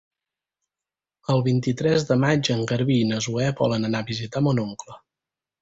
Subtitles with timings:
[1.33, 4.99] El vint-i-tres de maig en Garbí i na Zoè volen anar a visitar mon oncle.